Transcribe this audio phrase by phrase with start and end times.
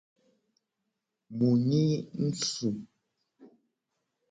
[1.35, 1.85] Mu nyi
[2.23, 2.69] ngsu.